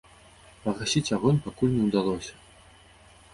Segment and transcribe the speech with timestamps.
[0.63, 2.33] Пагасіць агонь пакуль не ўдалося.